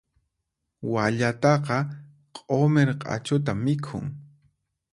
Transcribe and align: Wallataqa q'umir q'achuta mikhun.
Wallataqa 0.91 1.77
q'umir 2.39 2.89
q'achuta 3.01 3.51
mikhun. 3.63 4.05